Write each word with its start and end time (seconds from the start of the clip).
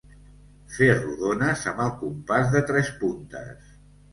Fer 0.77 0.87
rodones 0.95 1.67
amb 1.73 1.83
el 1.85 1.93
compàs 2.01 2.51
de 2.57 2.65
tres 2.73 2.91
puntes. 3.05 3.73